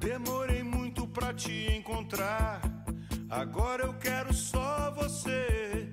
[0.00, 2.62] Demorei muito pra te encontrar.
[3.28, 5.92] Agora eu quero só você.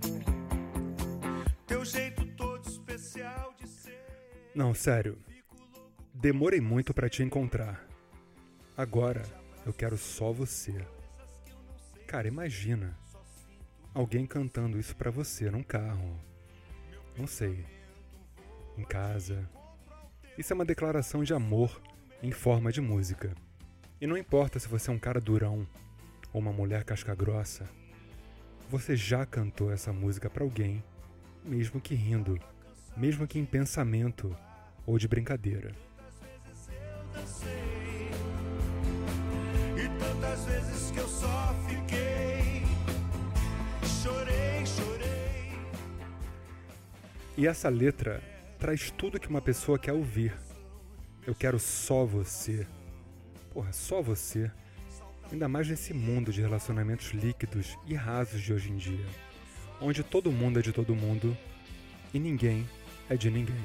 [1.68, 4.02] Teu jeito todo especial de ser.
[4.56, 5.18] Não, sério.
[6.14, 7.86] Demorei muito pra te encontrar.
[8.78, 9.24] Agora
[9.66, 10.74] eu quero só você.
[12.08, 12.98] Cara, imagina
[13.94, 16.18] alguém cantando isso pra você num carro.
[17.18, 17.66] Não sei.
[18.78, 19.50] Em casa.
[20.38, 21.82] Isso é uma declaração de amor
[22.24, 23.36] em forma de música.
[24.00, 25.68] E não importa se você é um cara durão
[26.32, 27.68] ou uma mulher casca grossa,
[28.70, 30.84] você já cantou essa música para alguém,
[31.44, 32.40] mesmo que rindo,
[32.96, 34.38] mesmo que em pensamento
[34.86, 35.72] ou de brincadeira.
[39.76, 42.62] E tantas vezes que eu só fiquei.
[44.04, 45.52] Chorei, chorei.
[47.36, 48.22] E essa letra
[48.60, 50.38] traz tudo que uma pessoa quer ouvir.
[51.26, 52.68] Eu quero só você.
[53.58, 54.52] Porra, só você.
[55.32, 59.08] Ainda mais nesse mundo de relacionamentos líquidos e rasos de hoje em dia,
[59.82, 61.36] onde todo mundo é de todo mundo
[62.14, 62.70] e ninguém
[63.10, 63.56] é de ninguém.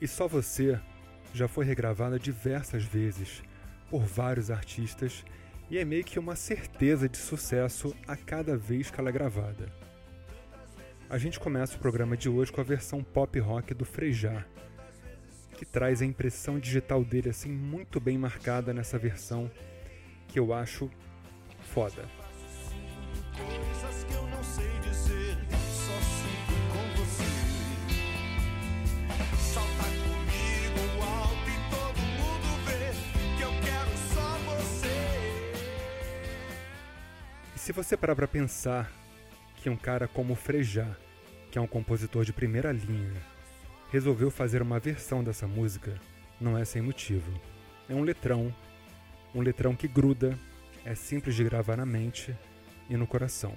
[0.00, 0.80] E só você
[1.34, 3.42] já foi regravada diversas vezes
[3.90, 5.24] por vários artistas
[5.68, 9.70] e é meio que uma certeza de sucesso a cada vez que ela é gravada.
[11.08, 14.44] A gente começa o programa de hoje com a versão pop rock do Frejá,
[15.58, 19.50] que traz a impressão digital dele assim muito bem marcada nessa versão
[20.28, 20.88] que eu acho
[21.74, 22.08] foda.
[23.36, 25.36] Coisas que eu não sei dizer,
[37.60, 38.90] se você parar pra pensar
[39.56, 40.96] que um cara como Frejá,
[41.50, 43.20] que é um compositor de primeira linha,
[43.92, 46.00] resolveu fazer uma versão dessa música,
[46.40, 47.30] não é sem motivo.
[47.86, 48.52] É um letrão,
[49.34, 50.38] um letrão que gruda,
[50.86, 52.34] é simples de gravar na mente
[52.88, 53.54] e no coração.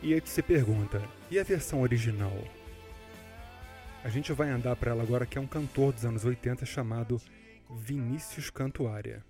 [0.00, 2.32] E aí tu se pergunta, e a versão original?
[4.04, 7.20] A gente vai andar para ela agora que é um cantor dos anos 80 chamado
[7.68, 9.24] Vinícius Cantuária.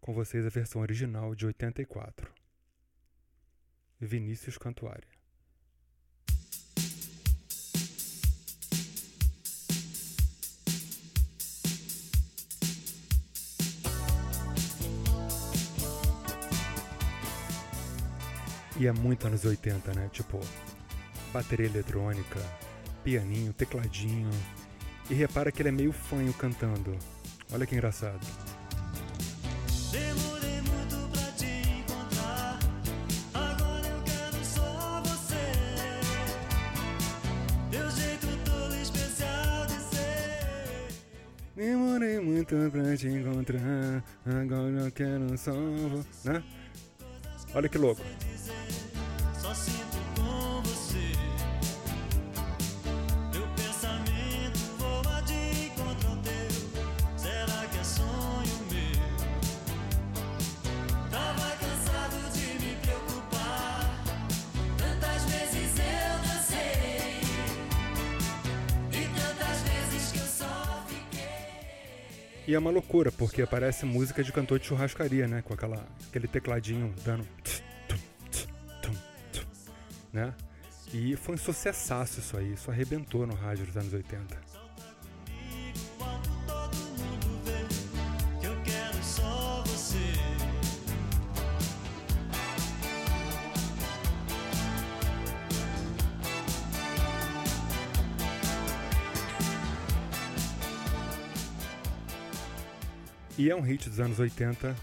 [0.00, 2.28] Com vocês a versão original de 84.
[4.00, 5.15] Vinícius Cantuária.
[18.78, 20.10] E é muito anos 80, né?
[20.12, 20.38] Tipo,
[21.32, 22.38] bateria eletrônica,
[23.02, 24.30] pianinho, tecladinho.
[25.08, 26.96] E repara que ele é meio fanho cantando.
[27.52, 28.20] Olha que engraçado.
[29.90, 32.58] Demorei muito pra te encontrar.
[33.32, 35.36] Agora eu quero só você.
[37.70, 40.88] Teu jeito todo especial de ser.
[41.54, 46.30] Demorei muito pra te encontrar, agora eu quero só você.
[46.30, 46.42] Né?
[47.54, 48.02] Olha que louco.
[72.46, 75.42] E é uma loucura, porque parece música de cantor de churrascaria, né?
[75.42, 77.26] Com aquela, aquele tecladinho dando.
[80.12, 80.32] Né?
[80.94, 84.55] E foi um sucessaço isso aí, isso arrebentou no rádio dos anos 80.
[103.38, 104.74] E é um hit dos anos 80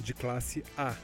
[0.00, 0.96] de classe A.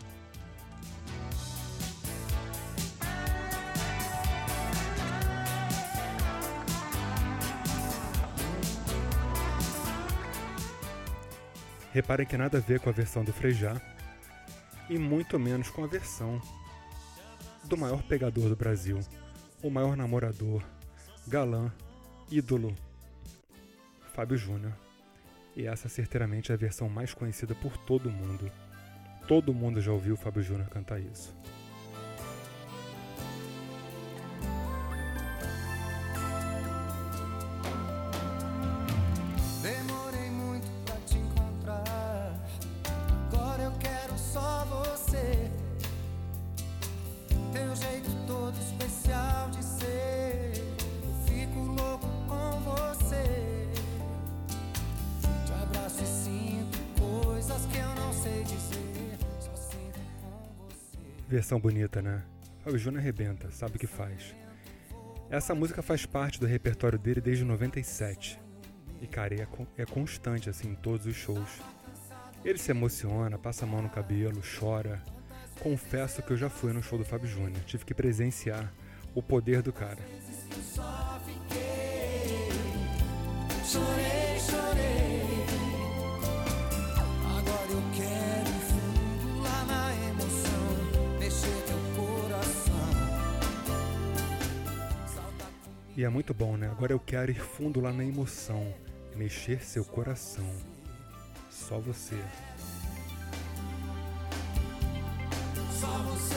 [11.93, 13.81] Reparem que nada a ver com a versão do Frejá
[14.91, 16.41] e muito menos com a versão
[17.65, 18.99] do maior pegador do Brasil,
[19.63, 20.65] o maior namorador,
[21.27, 21.73] galã,
[22.31, 22.75] ídolo,
[24.15, 24.88] Fábio Júnior.
[25.59, 28.49] E essa certeiramente é a versão mais conhecida por todo mundo.
[29.27, 31.37] Todo mundo já ouviu o Fábio Júnior cantar isso.
[61.29, 62.23] Versão bonita, né?
[62.65, 64.35] O Júnior arrebenta, sabe o que faz.
[65.29, 68.41] Essa música faz parte do repertório dele desde 97.
[69.03, 69.47] E, cara, é,
[69.77, 71.61] é constante, assim, em todos os shows.
[72.43, 75.03] Ele se emociona, passa a mão no cabelo, chora.
[75.61, 77.63] Confesso que eu já fui no show do Fábio Júnior.
[77.67, 78.73] Tive que presenciar
[79.15, 79.99] o poder do cara.
[83.67, 84.18] Chorei.
[95.99, 96.69] E é muito bom, né?
[96.71, 98.73] Agora eu quero ir fundo lá na emoção,
[99.17, 100.49] mexer seu coração.
[101.51, 102.15] Só você.
[105.73, 106.37] Só você.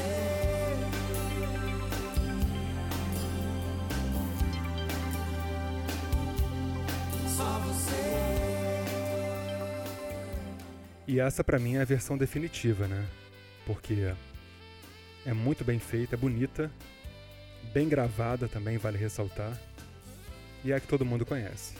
[7.28, 8.84] Só você.
[11.08, 13.08] E essa para mim é a versão definitiva, né?
[13.68, 14.12] Porque
[15.24, 16.72] é muito bem feita, é bonita
[17.74, 19.60] bem gravada também, vale ressaltar.
[20.64, 21.76] E é a que todo mundo conhece.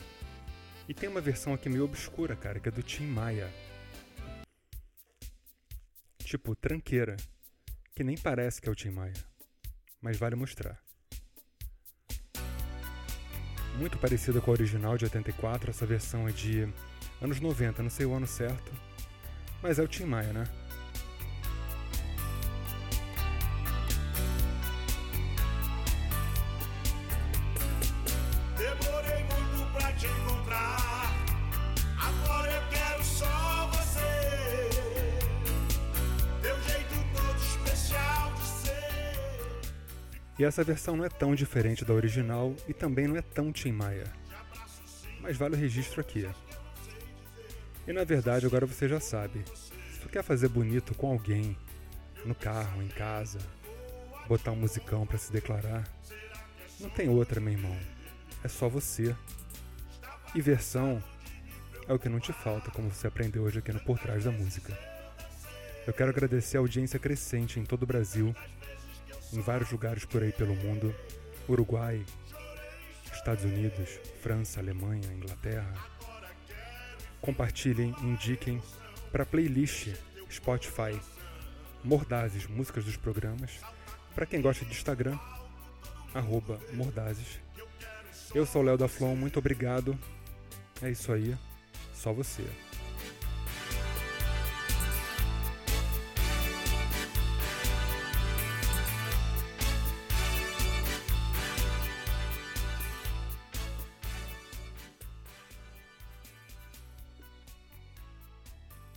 [0.88, 3.48] E tem uma versão aqui meio obscura, cara, que é do Tim Maia.
[6.18, 7.16] Tipo, tranqueira.
[7.94, 9.12] Que nem parece que é o Tim Maia.
[10.00, 10.82] Mas vale mostrar.
[13.76, 16.68] Muito parecida com a original de 84, essa versão é de
[17.20, 18.72] anos 90, não sei o ano certo.
[19.62, 20.44] Mas é o Tim Maia, né?
[40.38, 43.72] E essa versão não é tão diferente da original e também não é tão Tim
[43.72, 44.10] Maia.
[45.20, 46.28] Mas vale o registro aqui.
[47.86, 49.44] E na verdade agora você já sabe.
[49.92, 51.56] Se tu quer fazer bonito com alguém,
[52.24, 53.38] no carro, em casa,
[54.26, 55.86] botar um musicão para se declarar,
[56.80, 57.76] não tem outra, meu irmão.
[58.42, 59.14] É só você.
[60.34, 61.02] E versão
[61.86, 64.30] é o que não te falta, como você aprendeu hoje aqui no Por Trás da
[64.30, 64.76] Música.
[65.86, 68.34] Eu quero agradecer a audiência crescente em todo o Brasil
[69.32, 70.94] em vários lugares por aí pelo mundo
[71.48, 72.04] Uruguai,
[73.12, 75.72] Estados Unidos, França, Alemanha, Inglaterra.
[77.20, 78.60] Compartilhem, indiquem
[79.10, 79.88] para playlist
[80.30, 80.98] Spotify
[81.84, 83.60] Mordazes, músicas dos programas.
[84.14, 85.18] Para quem gosta de Instagram,
[86.14, 87.40] arroba Mordazes.
[88.34, 89.98] Eu sou o Léo da Flon, muito obrigado.
[90.80, 91.36] É isso aí,
[91.94, 92.44] só você.